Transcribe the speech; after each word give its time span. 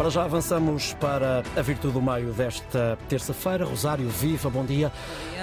Para 0.00 0.08
já 0.08 0.24
avançamos 0.24 0.94
para 0.94 1.42
a 1.54 1.60
Virtude 1.60 1.92
do 1.92 2.00
Maio 2.00 2.32
desta 2.32 2.96
terça-feira. 3.06 3.66
Rosário, 3.66 4.08
viva, 4.08 4.48
bom 4.48 4.64
dia. 4.64 4.90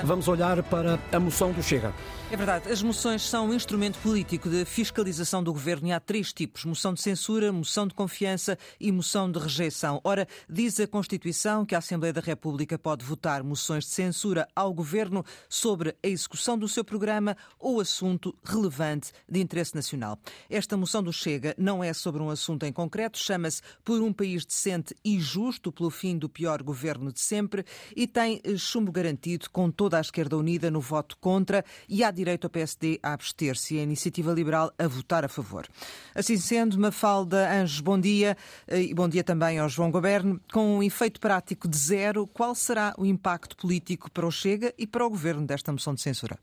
Vamos 0.04 0.28
olhar 0.28 0.64
para 0.64 0.98
a 1.12 1.20
moção 1.20 1.52
do 1.52 1.62
Chega. 1.62 1.94
É 2.30 2.36
verdade, 2.36 2.70
as 2.70 2.82
moções 2.82 3.22
são 3.22 3.48
um 3.48 3.54
instrumento 3.54 3.98
político 4.00 4.50
de 4.50 4.66
fiscalização 4.66 5.42
do 5.42 5.54
governo 5.54 5.88
e 5.88 5.92
há 5.94 6.00
três 6.00 6.34
tipos: 6.34 6.66
moção 6.66 6.94
de 6.94 7.02
censura, 7.02 7.54
moção 7.54 7.88
de 7.88 7.94
confiança 7.94 8.58
e 8.80 8.92
moção 8.92 9.32
de 9.32 9.40
rejeição. 9.40 10.02
Ora, 10.04 10.28
diz 10.50 10.78
a 10.80 10.88
Constituição 10.88 11.66
que 11.66 11.74
a 11.74 11.78
Assembleia 11.78 12.12
da 12.12 12.20
República 12.20 12.78
pode 12.78 13.06
votar 13.06 13.44
moções 13.44 13.86
de 13.86 13.92
censura 13.92 14.46
ao 14.56 14.74
governo 14.74 15.24
sobre 15.48 15.96
a 16.04 16.08
execução 16.08 16.58
do 16.58 16.68
seu 16.68 16.84
programa 16.84 17.38
ou 17.60 17.80
assunto 17.80 18.36
relevante 18.44 19.12
de 19.30 19.40
interesse 19.40 19.74
nacional. 19.74 20.20
Esta 20.50 20.76
moção 20.76 21.02
do 21.02 21.14
Chega 21.14 21.56
não 21.58 21.82
é 21.82 21.94
sobre 21.94 22.22
um 22.22 22.30
assunto 22.30 22.66
em 22.66 22.74
concreto, 22.74 23.18
chama-se 23.18 23.62
Por 23.86 24.02
um 24.02 24.12
País 24.12 24.47
Decente 24.48 24.96
e 25.04 25.20
Justo 25.20 25.72
pelo 25.72 25.90
fim 25.90 26.18
do 26.18 26.30
pior 26.30 26.64
governo 26.64 27.12
de 27.12 27.20
sempre 27.20 27.66
e 27.96 28.08
tem 28.08 28.42
chumbo 28.58 28.92
garantido 28.92 29.50
com 29.50 29.70
toda 29.70 29.98
a 29.98 30.02
esquerda 30.02 30.38
unida 30.38 30.72
no 30.72 30.80
voto 30.80 31.18
contra 31.20 31.66
e 31.88 32.04
há 32.04 32.10
direito 32.10 32.46
ao 32.46 32.50
PSD 32.50 33.00
a 33.04 33.14
abster-se 33.14 33.76
e 33.76 33.80
a 33.80 33.84
Iniciativa 33.84 34.32
Liberal 34.32 34.72
a 34.78 34.88
votar 34.88 35.26
a 35.26 35.28
favor. 35.28 35.68
Assim 36.16 36.38
sendo, 36.38 36.80
Mafalda 36.80 37.52
Anjos, 37.52 37.82
bom 37.82 38.00
dia 38.00 38.38
eh, 38.68 38.84
e 38.84 38.94
bom 38.94 39.10
dia 39.10 39.24
também 39.24 39.60
ao 39.60 39.68
João 39.68 39.92
Goberno. 39.92 40.40
Com 40.52 40.78
um 40.78 40.84
efeito 40.84 41.20
prático 41.20 41.68
de 41.68 41.78
zero, 41.78 42.26
qual 42.26 42.56
será 42.56 42.94
o 42.98 43.06
impacto 43.06 43.58
político 43.58 44.10
para 44.10 44.26
o 44.26 44.32
Chega 44.32 44.74
e 44.78 44.88
para 44.88 45.06
o 45.06 45.10
Governo 45.10 45.46
desta 45.46 45.72
moção 45.72 45.94
de 45.94 46.02
censura? 46.02 46.40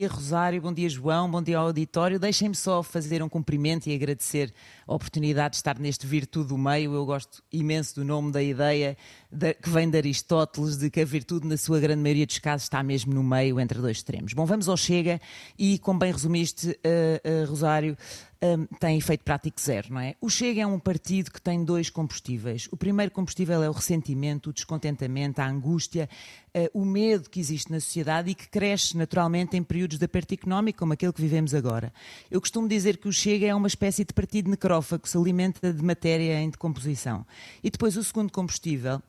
Dia, 0.00 0.08
Rosário, 0.08 0.62
bom 0.62 0.72
dia, 0.72 0.88
João, 0.88 1.30
bom 1.30 1.42
dia 1.42 1.58
ao 1.58 1.66
auditório. 1.66 2.18
Deixem-me 2.18 2.54
só 2.54 2.82
fazer 2.82 3.22
um 3.22 3.28
cumprimento 3.28 3.86
e 3.86 3.94
agradecer 3.94 4.50
a 4.86 4.94
oportunidade 4.94 5.50
de 5.50 5.56
estar 5.56 5.78
neste 5.78 6.06
Virtude 6.06 6.48
do 6.48 6.56
Meio. 6.56 6.94
Eu 6.94 7.04
gosto 7.04 7.42
imenso 7.52 7.96
do 7.96 8.02
nome 8.02 8.32
da 8.32 8.42
ideia 8.42 8.96
de, 9.30 9.52
que 9.52 9.68
vem 9.68 9.90
de 9.90 9.98
Aristóteles, 9.98 10.78
de 10.78 10.88
que 10.88 11.02
a 11.02 11.04
virtude, 11.04 11.46
na 11.46 11.58
sua 11.58 11.78
grande 11.80 12.00
maioria 12.00 12.24
dos 12.24 12.38
casos, 12.38 12.62
está 12.62 12.82
mesmo 12.82 13.12
no 13.12 13.22
meio, 13.22 13.60
entre 13.60 13.78
dois 13.78 13.98
extremos. 13.98 14.32
Bom, 14.32 14.46
vamos 14.46 14.70
ao 14.70 14.76
Chega 14.76 15.20
e, 15.58 15.78
como 15.78 15.98
bem 15.98 16.12
resumiste, 16.12 16.68
uh, 16.68 17.44
uh, 17.44 17.50
Rosário, 17.50 17.94
um, 18.42 18.66
tem 18.78 18.96
efeito 18.96 19.22
prático 19.22 19.60
zero, 19.60 19.92
não 19.92 20.00
é? 20.00 20.14
O 20.20 20.30
Chega 20.30 20.62
é 20.62 20.66
um 20.66 20.78
partido 20.78 21.30
que 21.30 21.40
tem 21.40 21.62
dois 21.62 21.90
combustíveis. 21.90 22.68
O 22.72 22.76
primeiro 22.76 23.12
combustível 23.12 23.62
é 23.62 23.68
o 23.68 23.72
ressentimento, 23.72 24.50
o 24.50 24.52
descontentamento, 24.52 25.40
a 25.40 25.46
angústia, 25.46 26.08
uh, 26.56 26.80
o 26.80 26.84
medo 26.84 27.28
que 27.28 27.38
existe 27.38 27.70
na 27.70 27.80
sociedade 27.80 28.30
e 28.30 28.34
que 28.34 28.48
cresce 28.48 28.96
naturalmente 28.96 29.56
em 29.56 29.62
períodos 29.62 29.98
de 29.98 30.04
aperto 30.04 30.32
económico, 30.32 30.78
como 30.78 30.92
aquele 30.92 31.12
que 31.12 31.20
vivemos 31.20 31.54
agora. 31.54 31.92
Eu 32.30 32.40
costumo 32.40 32.66
dizer 32.66 32.96
que 32.96 33.08
o 33.08 33.12
Chega 33.12 33.46
é 33.46 33.54
uma 33.54 33.68
espécie 33.68 34.04
de 34.04 34.14
partido 34.14 34.48
necrófago 34.48 35.02
que 35.02 35.10
se 35.10 35.18
alimenta 35.18 35.72
de 35.72 35.84
matéria 35.84 36.40
em 36.40 36.48
decomposição. 36.48 37.26
E 37.62 37.70
depois 37.70 37.96
o 37.96 38.02
segundo 38.02 38.32
combustível 38.32 39.02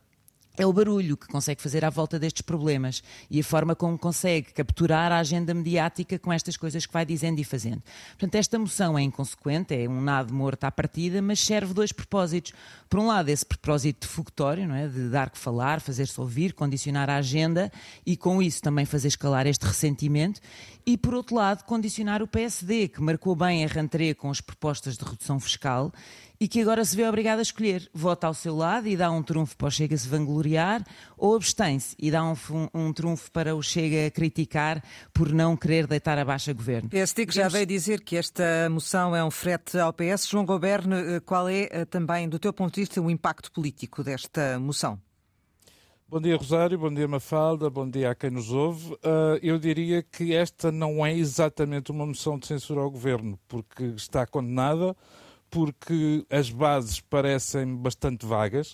é 0.58 0.66
o 0.66 0.74
barulho 0.74 1.16
que 1.16 1.28
consegue 1.28 1.62
fazer 1.62 1.86
à 1.86 1.90
volta 1.90 2.20
destes 2.20 2.42
problemas 2.42 3.02
e 3.30 3.40
a 3.40 3.44
forma 3.44 3.76
como 3.76 3.98
consegue 3.98 4.52
capturar 4.52 5.12
a 5.12 5.20
agenda 5.20 5.54
mediática 5.54 6.20
com 6.20 6.32
estas 6.32 6.58
coisas 6.58 6.86
que 6.86 6.94
vai 6.94 7.06
dizendo 7.06 7.40
e 7.40 7.44
fazendo. 7.44 7.82
Portanto, 8.12 8.36
esta 8.36 8.60
moção 8.60 8.98
é 8.98 9.02
inconsequente, 9.02 9.74
é 9.74 9.88
um 9.88 10.02
nado 10.02 10.34
morto 10.34 10.64
à 10.66 10.72
partida, 10.72 11.22
mas 11.22 11.40
serve 11.40 11.74
dois 11.74 11.92
propósitos. 11.92 12.54
Por 12.90 13.00
um 13.00 13.08
lado, 13.08 13.30
esse 13.30 13.46
propósito 13.46 14.08
de 14.08 14.68
não 14.68 14.76
é? 14.76 14.88
de 14.88 15.10
dar 15.10 15.30
que 15.30 15.38
falar, 15.38 15.80
fazer-se 15.80 16.20
ouvir, 16.20 16.54
condicionar 16.54 17.10
a 17.10 17.18
agenda 17.18 17.72
e 18.06 18.18
com 18.18 18.42
isso 18.42 18.62
também 18.62 18.86
fazer 18.86 19.08
escalar 19.08 19.48
este 19.48 19.66
ressentimento. 19.66 20.42
E, 20.86 20.98
por 20.98 21.14
outro 21.14 21.36
lado, 21.36 21.64
condicionar 21.64 22.22
o 22.22 22.28
PSD, 22.28 22.88
que 22.88 23.02
marcou 23.02 23.36
bem 23.36 23.64
a 23.64 23.68
rentrée 23.68 24.14
com 24.14 24.30
as 24.30 24.42
propostas 24.42 24.98
de 24.98 25.06
redução 25.06 25.40
fiscal 25.40 25.92
e 26.42 26.48
que 26.48 26.60
agora 26.60 26.84
se 26.84 26.96
vê 26.96 27.08
obrigado 27.08 27.38
a 27.38 27.44
escolher. 27.44 27.88
Vota 27.94 28.26
ao 28.26 28.34
seu 28.34 28.56
lado 28.56 28.88
e 28.88 28.98
dá 28.98 29.12
um 29.12 29.22
trunfo 29.22 29.56
para 29.56 29.68
o 29.68 29.72
Chega 29.72 29.96
se 29.96 30.08
vangloriar, 30.08 30.84
ou 31.16 31.36
abstém-se 31.36 31.96
e 32.00 32.10
dá 32.10 32.24
um, 32.24 32.34
um, 32.74 32.92
trunfo 32.92 33.32
para 33.32 33.56
o 33.56 33.62
Chega 33.62 34.10
criticar 34.10 34.84
por 35.14 35.32
não 35.32 35.56
querer 35.56 35.86
deitar 35.86 36.18
abaixo 36.18 36.50
a 36.50 36.54
governo. 36.54 36.90
PSD 36.90 37.28
que 37.28 37.36
já 37.36 37.48
veio 37.48 37.68
dizer 37.68 38.02
que 38.02 38.18
esta 38.18 38.68
moção 38.72 39.16
é 39.16 39.24
um 39.24 39.30
frete 39.30 39.78
ao 39.78 39.94
PS. 39.94 40.28
João 40.28 40.44
Goberno, 40.44 40.96
eh, 40.96 41.20
qual 41.20 41.48
é 41.48 41.70
eh, 41.70 41.86
também, 41.86 42.28
do 42.28 42.40
teu 42.40 42.52
ponto 42.52 42.74
de 42.74 42.82
vista, 42.82 43.00
o 43.00 43.12
impacto 43.12 43.52
político 43.52 44.04
desta 44.04 44.58
moção? 44.60 45.00
Bom 46.10 46.20
dia, 46.20 46.36
Rosário. 46.36 46.80
Bom 46.80 46.92
dia, 46.92 47.08
Mafalda. 47.08 47.70
Bom 47.70 47.88
dia 47.88 48.10
a 48.10 48.16
quem 48.16 48.32
nos 48.32 48.52
ouve. 48.52 48.94
Uh, 48.96 49.38
eu 49.44 49.60
diria 49.60 50.02
que 50.02 50.34
esta 50.34 50.72
não 50.72 51.06
é 51.06 51.16
exatamente 51.16 51.92
uma 51.92 52.06
moção 52.06 52.40
de 52.40 52.48
censura 52.48 52.82
ao 52.82 52.90
governo, 52.90 53.40
porque 53.48 53.84
está 53.96 54.26
condenada 54.26 54.96
porque 55.52 56.26
as 56.30 56.50
bases 56.50 57.02
parecem 57.02 57.76
bastante 57.76 58.26
vagas. 58.26 58.74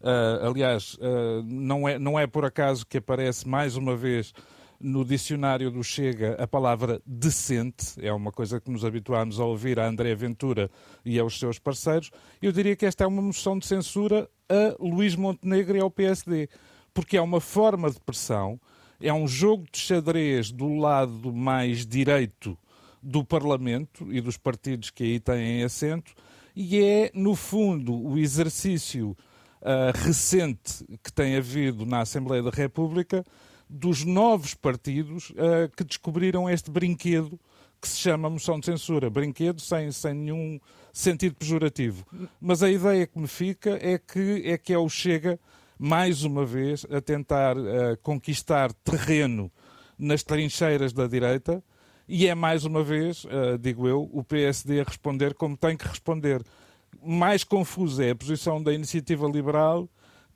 Uh, 0.00 0.50
aliás, 0.50 0.94
uh, 0.94 1.42
não, 1.44 1.88
é, 1.88 1.98
não 1.98 2.18
é 2.18 2.26
por 2.26 2.44
acaso 2.44 2.84
que 2.84 2.98
aparece 2.98 3.48
mais 3.48 3.76
uma 3.76 3.96
vez 3.96 4.34
no 4.78 5.04
dicionário 5.04 5.70
do 5.70 5.82
Chega 5.82 6.34
a 6.34 6.46
palavra 6.46 7.00
decente, 7.06 7.94
é 7.98 8.12
uma 8.12 8.30
coisa 8.30 8.60
que 8.60 8.70
nos 8.70 8.84
habituámos 8.84 9.40
a 9.40 9.44
ouvir 9.44 9.80
a 9.80 9.88
André 9.88 10.14
Ventura 10.14 10.70
e 11.02 11.18
aos 11.18 11.38
seus 11.38 11.58
parceiros. 11.58 12.10
Eu 12.42 12.52
diria 12.52 12.76
que 12.76 12.84
esta 12.84 13.04
é 13.04 13.06
uma 13.06 13.22
moção 13.22 13.58
de 13.58 13.64
censura 13.64 14.28
a 14.48 14.76
Luís 14.78 15.16
Montenegro 15.16 15.78
e 15.78 15.80
ao 15.80 15.90
PSD, 15.90 16.50
porque 16.92 17.16
é 17.16 17.22
uma 17.22 17.40
forma 17.40 17.90
de 17.90 17.98
pressão, 18.00 18.60
é 19.00 19.12
um 19.12 19.26
jogo 19.26 19.64
de 19.72 19.78
xadrez 19.78 20.52
do 20.52 20.74
lado 20.74 21.32
mais 21.32 21.86
direito 21.86 22.58
do 23.06 23.24
Parlamento 23.24 24.12
e 24.12 24.20
dos 24.20 24.36
partidos 24.36 24.90
que 24.90 25.04
aí 25.04 25.20
têm 25.20 25.62
assento, 25.62 26.12
e 26.56 26.82
é, 26.82 27.10
no 27.14 27.36
fundo, 27.36 27.94
o 27.94 28.18
exercício 28.18 29.16
uh, 29.60 29.96
recente 30.04 30.84
que 31.04 31.12
tem 31.12 31.36
havido 31.36 31.86
na 31.86 32.00
Assembleia 32.00 32.42
da 32.42 32.50
República 32.50 33.24
dos 33.70 34.04
novos 34.04 34.54
partidos 34.54 35.30
uh, 35.30 35.70
que 35.76 35.84
descobriram 35.84 36.50
este 36.50 36.68
brinquedo 36.68 37.38
que 37.80 37.86
se 37.86 37.98
chama 37.98 38.28
moção 38.28 38.58
de 38.58 38.66
censura. 38.66 39.08
Brinquedo 39.08 39.60
sem, 39.60 39.92
sem 39.92 40.14
nenhum 40.14 40.58
sentido 40.92 41.36
pejorativo. 41.36 42.04
Mas 42.40 42.62
a 42.62 42.70
ideia 42.70 43.06
que 43.06 43.18
me 43.18 43.28
fica 43.28 43.78
é 43.80 43.98
que 43.98 44.42
é, 44.46 44.58
que 44.58 44.72
é 44.72 44.78
o 44.78 44.88
Chega, 44.88 45.38
mais 45.78 46.24
uma 46.24 46.44
vez, 46.44 46.84
a 46.90 47.00
tentar 47.00 47.56
uh, 47.56 47.96
conquistar 48.02 48.72
terreno 48.72 49.52
nas 49.96 50.24
trincheiras 50.24 50.92
da 50.92 51.06
direita 51.06 51.62
e 52.08 52.26
é 52.26 52.34
mais 52.34 52.64
uma 52.64 52.82
vez, 52.82 53.24
uh, 53.24 53.58
digo 53.58 53.88
eu, 53.88 54.08
o 54.12 54.22
PSD 54.22 54.80
a 54.80 54.84
responder 54.84 55.34
como 55.34 55.56
tem 55.56 55.76
que 55.76 55.86
responder. 55.86 56.42
Mais 57.02 57.44
confusa 57.44 58.04
é 58.04 58.10
a 58.10 58.16
posição 58.16 58.62
da 58.62 58.72
iniciativa 58.72 59.26
liberal, 59.26 59.88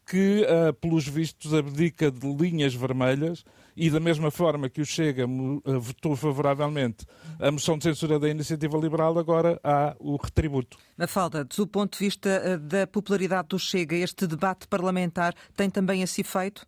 que, 0.05 0.43
uh, 0.43 0.73
pelos 0.75 1.07
vistos, 1.07 1.55
abdica 1.55 2.11
de 2.11 2.27
linhas 2.35 2.75
vermelhas 2.75 3.45
e, 3.77 3.89
da 3.89 4.01
mesma 4.01 4.31
forma 4.33 4.69
que 4.69 4.81
o 4.81 4.85
Chega 4.85 5.25
uh, 5.27 5.81
votou 5.81 6.17
favoravelmente 6.17 7.07
a 7.39 7.53
moção 7.53 7.79
de 7.79 7.85
censura 7.85 8.19
da 8.19 8.29
iniciativa 8.29 8.77
liberal, 8.77 9.17
agora 9.17 9.61
há 9.63 9.95
o 10.01 10.17
retributo. 10.17 10.77
Na 10.99 11.07
falta, 11.07 11.45
do 11.45 11.67
ponto 11.69 11.97
de 11.97 12.05
vista 12.05 12.59
da 12.59 12.87
popularidade 12.89 13.49
do 13.49 13.59
Chega, 13.59 13.95
este 13.95 14.27
debate 14.27 14.67
parlamentar 14.67 15.35
tem 15.57 15.71
também 15.71 16.03
esse 16.03 16.23
efeito? 16.23 16.67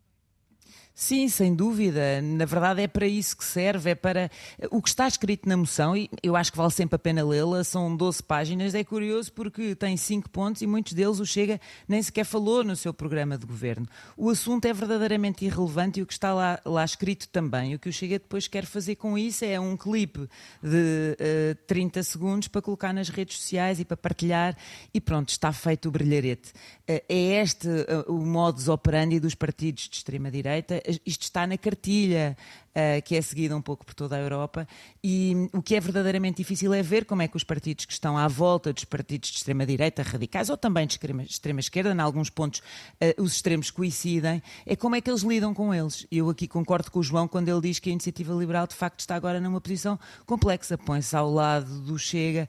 Sim, 0.94 1.26
sem 1.28 1.54
dúvida. 1.54 2.20
Na 2.20 2.44
verdade, 2.44 2.82
é 2.82 2.86
para 2.86 3.06
isso 3.06 3.36
que 3.36 3.44
serve. 3.44 3.90
É 3.90 3.94
para 3.94 4.30
o 4.70 4.82
que 4.82 4.90
está 4.90 5.08
escrito 5.08 5.48
na 5.48 5.56
moção, 5.56 5.96
e 5.96 6.10
eu 6.22 6.36
acho 6.36 6.52
que 6.52 6.58
vale 6.58 6.70
sempre 6.70 6.96
a 6.96 6.98
pena 6.98 7.24
lê-la. 7.24 7.64
São 7.64 7.94
12 7.96 8.22
páginas. 8.22 8.74
É 8.74 8.84
curioso 8.84 9.32
porque 9.32 9.74
tem 9.74 9.96
5 9.96 10.28
pontos 10.28 10.60
e 10.60 10.66
muitos 10.66 10.92
deles 10.92 11.18
o 11.18 11.26
Chega 11.26 11.60
nem 11.88 12.02
sequer 12.02 12.24
falou 12.24 12.62
no 12.62 12.76
seu 12.76 12.92
programa 12.92 13.38
de 13.38 13.46
governo. 13.46 13.86
O 14.16 14.28
assunto 14.28 14.66
é 14.66 14.72
verdadeiramente 14.72 15.44
irrelevante 15.44 16.00
e 16.00 16.02
o 16.02 16.06
que 16.06 16.12
está 16.12 16.34
lá, 16.34 16.60
lá 16.64 16.84
escrito 16.84 17.26
também. 17.28 17.74
O 17.74 17.78
que 17.78 17.88
o 17.88 17.92
Chega 17.92 18.18
depois 18.18 18.46
quer 18.46 18.66
fazer 18.66 18.96
com 18.96 19.16
isso 19.16 19.44
é 19.44 19.58
um 19.58 19.76
clipe 19.76 20.28
de 20.62 20.76
uh, 20.76 21.16
eh, 21.18 21.56
30 21.66 22.02
segundos 22.02 22.48
para 22.48 22.60
colocar 22.60 22.92
nas 22.92 23.08
redes 23.08 23.38
sociais 23.38 23.80
e 23.80 23.84
para 23.84 23.96
partilhar, 23.96 24.56
e 24.92 25.00
pronto, 25.00 25.30
está 25.30 25.52
feito 25.52 25.88
o 25.88 25.90
brilharete. 25.90 26.50
Uh, 26.88 27.00
é 27.08 27.42
este 27.42 27.66
uh, 27.66 28.12
o 28.12 28.26
modus 28.26 28.68
operandi 28.68 29.18
dos 29.18 29.34
partidos 29.34 29.88
de 29.88 29.96
extrema-direita 29.96 30.81
isto 31.06 31.22
está 31.22 31.46
na 31.46 31.56
cartilha 31.56 32.36
uh, 32.72 33.02
que 33.02 33.16
é 33.16 33.22
seguida 33.22 33.56
um 33.56 33.62
pouco 33.62 33.84
por 33.84 33.94
toda 33.94 34.16
a 34.16 34.18
Europa 34.18 34.66
e 35.02 35.48
o 35.52 35.62
que 35.62 35.74
é 35.74 35.80
verdadeiramente 35.80 36.38
difícil 36.38 36.72
é 36.74 36.82
ver 36.82 37.04
como 37.04 37.22
é 37.22 37.28
que 37.28 37.36
os 37.36 37.44
partidos 37.44 37.84
que 37.84 37.92
estão 37.92 38.16
à 38.16 38.28
volta 38.28 38.72
dos 38.72 38.84
partidos 38.84 39.30
de 39.30 39.36
extrema-direita 39.36 40.02
radicais 40.02 40.50
ou 40.50 40.56
também 40.56 40.86
de 40.86 40.98
extrema-esquerda, 41.28 41.92
em 41.92 42.00
alguns 42.00 42.30
pontos 42.30 42.60
uh, 42.60 43.22
os 43.22 43.34
extremos 43.34 43.70
coincidem, 43.70 44.42
é 44.66 44.76
como 44.76 44.96
é 44.96 45.00
que 45.00 45.10
eles 45.10 45.22
lidam 45.22 45.54
com 45.54 45.74
eles. 45.74 46.06
Eu 46.10 46.28
aqui 46.30 46.46
concordo 46.46 46.90
com 46.90 46.98
o 46.98 47.02
João 47.02 47.28
quando 47.28 47.48
ele 47.48 47.60
diz 47.60 47.78
que 47.78 47.90
a 47.90 47.92
iniciativa 47.92 48.32
liberal 48.34 48.66
de 48.66 48.74
facto 48.74 49.00
está 49.00 49.14
agora 49.14 49.40
numa 49.40 49.60
posição 49.60 49.98
complexa, 50.26 50.76
põe-se 50.76 51.14
ao 51.16 51.30
lado 51.30 51.80
do 51.80 51.98
Chega 51.98 52.48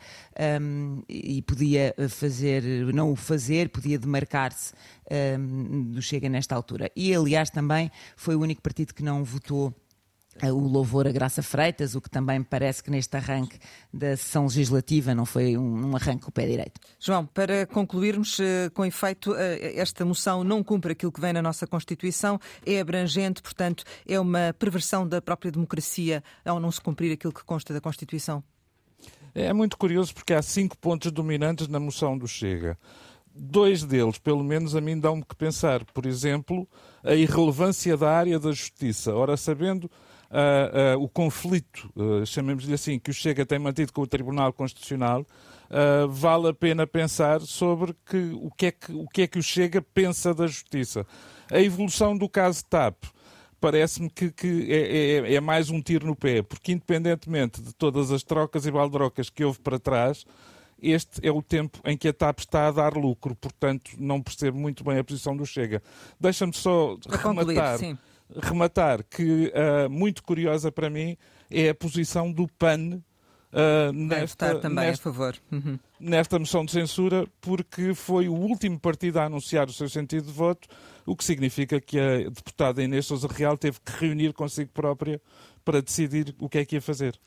um, 0.61 1.03
e 1.07 1.41
podia 1.41 1.93
fazer, 2.09 2.63
não 2.93 3.11
o 3.11 3.15
fazer, 3.15 3.69
podia 3.69 3.97
demarcar-se 3.97 4.73
um, 5.39 5.91
do 5.91 6.01
Chega 6.01 6.29
nesta 6.29 6.55
altura. 6.55 6.91
E 6.95 7.13
aliás 7.13 7.49
também 7.49 7.91
foi 8.15 8.35
o 8.35 8.41
único 8.41 8.61
partido 8.61 8.93
que 8.93 9.03
não 9.03 9.23
votou 9.23 9.73
o 10.41 10.67
louvor 10.67 11.07
a 11.07 11.11
Graça 11.11 11.43
Freitas, 11.43 11.95
o 11.95 12.01
que 12.01 12.09
também 12.09 12.43
parece 12.43 12.83
que 12.83 12.89
neste 12.89 13.15
arranque 13.15 13.57
da 13.93 14.17
sessão 14.17 14.43
legislativa 14.43 15.13
não 15.13 15.25
foi 15.25 15.57
um, 15.57 15.91
um 15.91 15.95
arranque 15.95 16.23
com 16.23 16.29
o 16.29 16.31
pé 16.31 16.45
direito. 16.45 16.79
João, 16.99 17.25
para 17.25 17.65
concluirmos, 17.67 18.39
eh, 18.39 18.69
com 18.73 18.83
efeito, 18.85 19.35
eh, 19.35 19.73
esta 19.75 20.03
moção 20.03 20.43
não 20.43 20.63
cumpre 20.63 20.93
aquilo 20.93 21.11
que 21.11 21.21
vem 21.21 21.33
na 21.33 21.41
nossa 21.41 21.67
Constituição, 21.67 22.39
é 22.65 22.79
abrangente, 22.79 23.41
portanto, 23.41 23.83
é 24.07 24.19
uma 24.19 24.53
perversão 24.57 25.07
da 25.07 25.21
própria 25.21 25.51
democracia 25.51 26.23
ao 26.43 26.59
não 26.59 26.71
se 26.71 26.81
cumprir 26.81 27.13
aquilo 27.13 27.33
que 27.33 27.43
consta 27.43 27.73
da 27.73 27.79
Constituição? 27.79 28.43
É 29.35 29.51
muito 29.53 29.77
curioso 29.77 30.13
porque 30.13 30.33
há 30.33 30.41
cinco 30.41 30.77
pontos 30.77 31.11
dominantes 31.11 31.67
na 31.67 31.79
moção 31.79 32.17
do 32.17 32.27
Chega 32.27 32.77
dois 33.35 33.83
deles, 33.83 34.17
pelo 34.17 34.43
menos 34.43 34.75
a 34.75 34.81
mim, 34.81 34.99
dão-me 34.99 35.23
que 35.23 35.35
pensar. 35.35 35.83
Por 35.85 36.05
exemplo, 36.05 36.67
a 37.03 37.15
irrelevância 37.15 37.97
da 37.97 38.11
área 38.11 38.39
da 38.39 38.51
justiça. 38.51 39.13
Ora, 39.15 39.35
sabendo 39.35 39.89
uh, 40.33 40.97
uh, 40.97 41.03
o 41.03 41.07
conflito, 41.07 41.91
uh, 41.95 42.25
chamemos-lhe 42.25 42.73
assim, 42.73 42.97
que 42.97 43.11
o 43.11 43.13
Chega 43.13 43.45
tem 43.45 43.59
mantido 43.59 43.93
com 43.93 44.01
o 44.01 44.07
Tribunal 44.07 44.51
Constitucional, 44.51 45.25
vale 46.07 46.49
a 46.49 46.53
pena 46.53 46.85
pensar 46.85 47.41
sobre 47.41 47.95
que, 48.05 48.31
o, 48.35 48.51
que 48.51 48.67
é 48.67 48.71
que, 48.71 48.91
o 48.91 49.07
que 49.07 49.21
é 49.23 49.27
que 49.27 49.39
o 49.39 49.43
Chega 49.43 49.81
pensa 49.81 50.31
da 50.31 50.45
justiça. 50.45 51.03
A 51.51 51.59
evolução 51.59 52.15
do 52.15 52.29
caso 52.29 52.63
TAP 52.65 53.05
parece-me 53.59 54.07
que, 54.07 54.29
que 54.29 54.71
é, 54.71 55.31
é, 55.31 55.33
é, 55.33 55.39
mais 55.39 55.71
um 55.71 55.81
tiro 55.81 56.05
no 56.05 56.15
pé, 56.15 56.43
porque 56.43 56.73
independentemente 56.73 57.59
de 57.59 57.73
todas 57.73 58.11
as 58.11 58.21
trocas 58.21 58.67
e 58.67 58.71
baldrocas 58.71 59.31
que 59.31 59.43
houve 59.43 59.59
para 59.61 59.79
trás, 59.79 60.27
este 60.79 61.25
é 61.25 61.31
o 61.31 61.41
tempo 61.41 61.79
em 61.85 61.97
que 61.97 62.07
a 62.07 62.13
TAP 62.13 62.39
está 62.39 62.67
a 62.67 62.71
dar 62.71 62.93
lucro, 62.93 63.33
portanto 63.35 63.91
não 63.97 64.21
percebo 64.21 64.59
muito 64.59 64.83
bem 64.83 64.99
a 64.99 65.03
posição 65.03 65.35
do 65.35 65.45
Chega. 65.45 65.81
Deixa-me 66.19 66.53
só 66.53 66.97
rematar. 67.09 67.79
Concluir, 67.79 67.97
rematar 68.41 69.03
que, 69.03 69.51
uh, 69.53 69.89
muito 69.89 70.23
curiosa 70.23 70.71
para 70.71 70.89
mim, 70.89 71.17
é 71.49 71.69
a 71.69 71.75
posição 71.75 72.31
do 72.31 72.47
PAN 72.47 73.01
Uh, 73.53 73.93
nesta, 73.93 74.55
também 74.55 74.87
nesta, 74.87 75.09
a 75.09 75.13
favor. 75.13 75.35
Uhum. 75.51 75.77
Nesta 75.99 76.39
moção 76.39 76.65
de 76.65 76.71
censura, 76.71 77.27
porque 77.39 77.93
foi 77.93 78.27
o 78.27 78.33
último 78.33 78.79
partido 78.79 79.19
a 79.19 79.25
anunciar 79.25 79.69
o 79.69 79.71
seu 79.71 79.87
sentido 79.87 80.25
de 80.25 80.31
voto, 80.31 80.67
o 81.05 81.15
que 81.15 81.23
significa 81.23 81.79
que 81.79 81.99
a 81.99 82.17
deputada 82.29 82.81
Inês 82.81 83.05
Souza 83.05 83.27
Real 83.27 83.55
teve 83.55 83.77
que 83.79 83.91
reunir 83.99 84.33
consigo 84.33 84.71
própria 84.73 85.21
para 85.63 85.81
decidir 85.81 86.35
o 86.39 86.49
que 86.49 86.59
é 86.59 86.65
que 86.65 86.75
ia 86.75 86.81
fazer. 86.81 87.19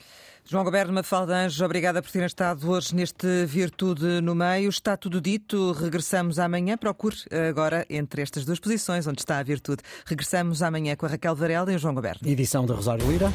João 0.45 0.63
Goberno 0.63 0.93
Mafalda 0.93 1.35
Anjos, 1.35 1.59
obrigada 1.59 2.01
por 2.01 2.09
terem 2.09 2.25
estado 2.25 2.69
hoje 2.69 2.95
neste 2.95 3.45
Virtude 3.45 4.21
no 4.21 4.33
Meio. 4.33 4.69
Está 4.69 4.95
tudo 4.95 5.19
dito, 5.19 5.73
regressamos 5.73 6.39
amanhã. 6.39 6.77
Procure 6.77 7.17
agora 7.49 7.85
entre 7.89 8.21
estas 8.21 8.45
duas 8.45 8.59
posições 8.59 9.05
onde 9.07 9.19
está 9.19 9.39
a 9.39 9.43
Virtude. 9.43 9.81
Regressamos 10.05 10.61
amanhã 10.61 10.95
com 10.95 11.05
a 11.05 11.09
Raquel 11.09 11.35
Varela 11.35 11.71
e 11.73 11.75
o 11.75 11.79
João 11.79 11.93
Goberno. 11.93 12.21
Edição 12.25 12.65
de 12.65 12.71
Rosário 12.71 13.09
Lira. 13.11 13.31